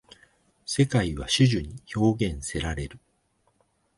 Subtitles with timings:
[0.65, 2.97] 世界は種々に表現せられる。